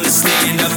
[0.00, 0.71] to stand up,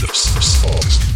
[0.00, 1.13] first songs.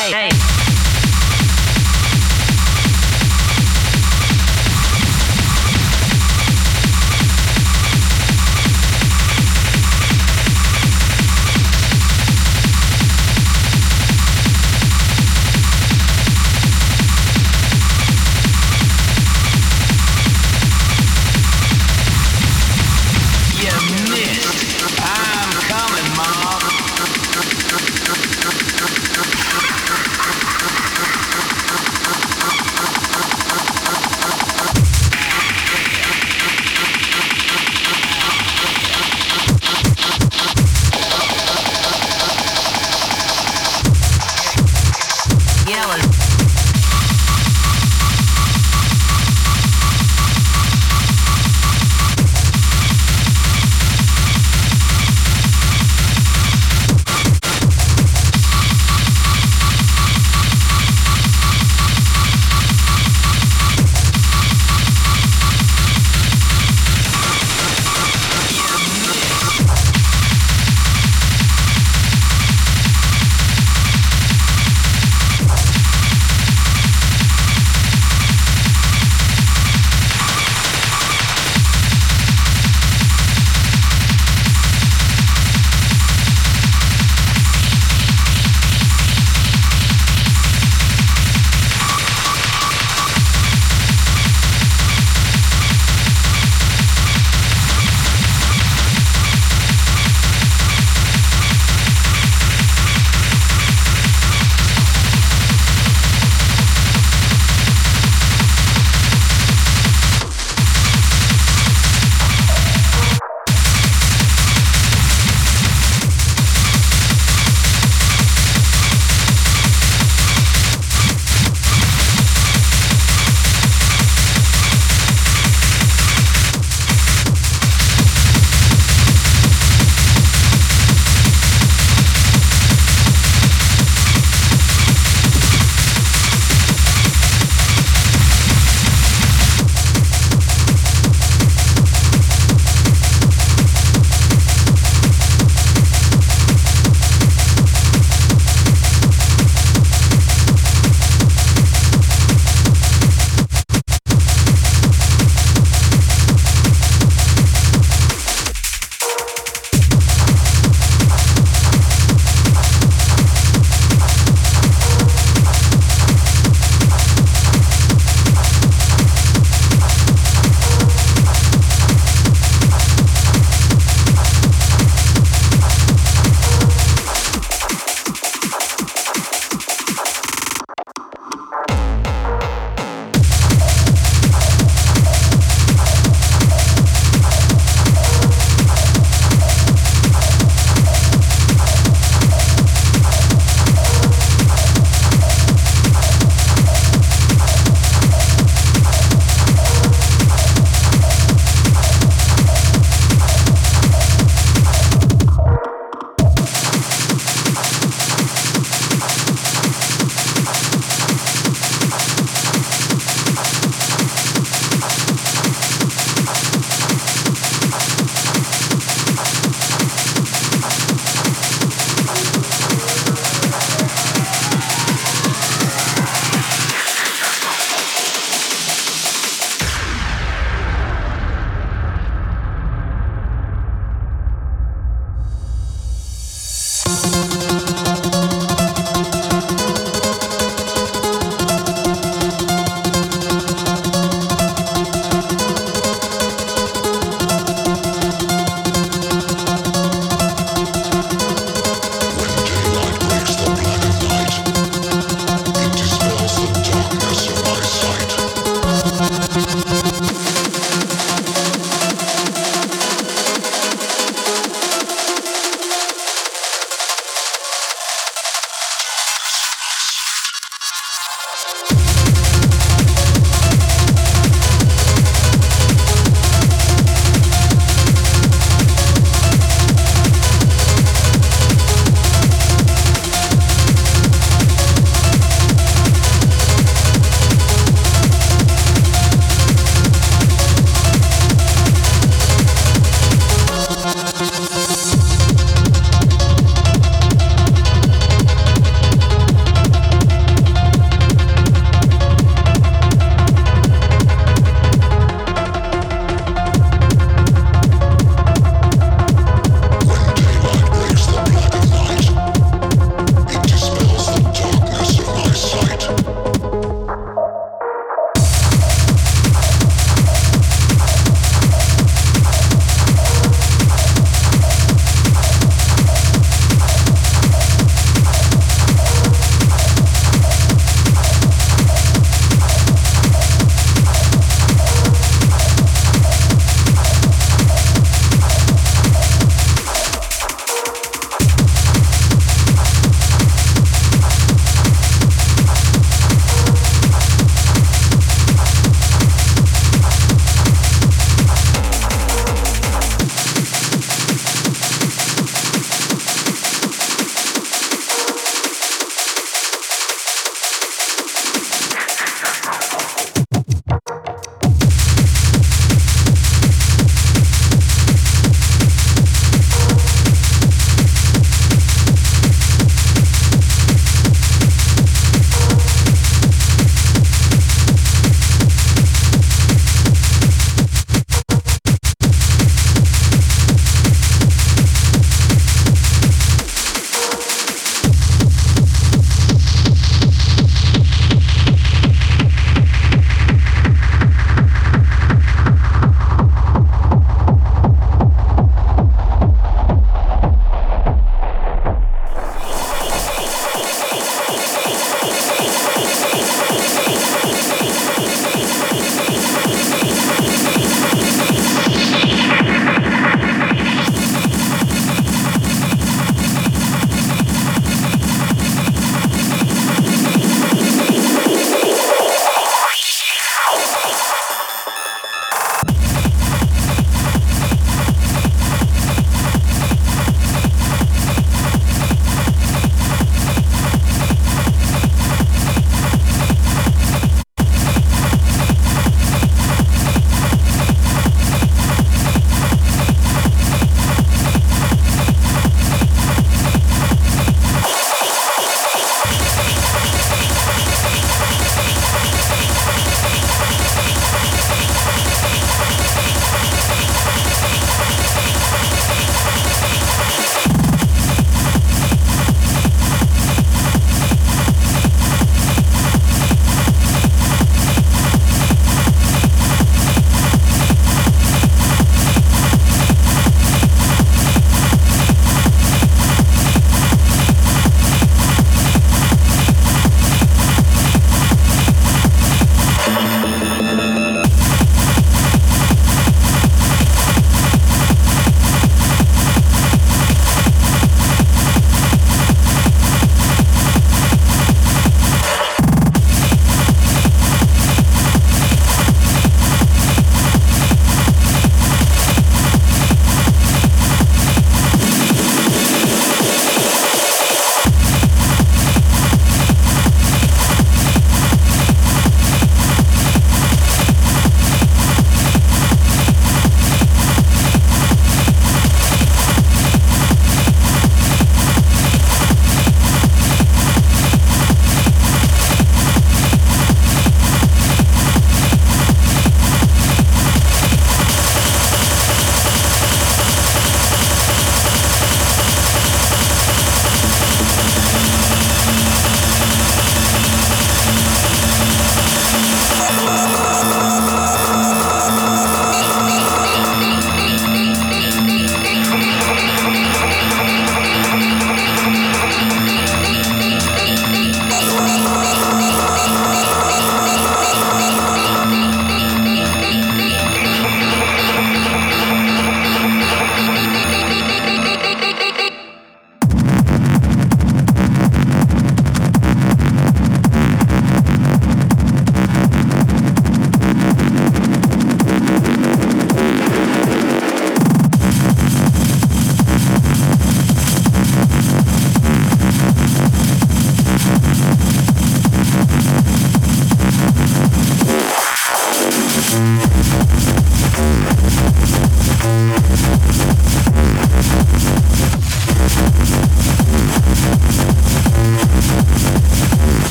[0.00, 0.30] hey.
[0.30, 0.59] hey.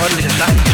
[0.00, 0.67] ordentliches Lachen.